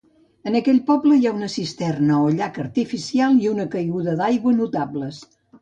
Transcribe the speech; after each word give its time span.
En 0.51 0.55
aquest 0.59 0.79
poble 0.87 1.17
hi 1.19 1.27
ha 1.31 1.33
una 1.39 1.49
cisterna 1.57 2.23
o 2.29 2.31
llac 2.39 2.57
artificial 2.65 3.39
i 3.47 3.53
una 3.55 3.69
caiguda 3.77 4.19
d'aigua 4.23 4.59
notables. 4.65 5.25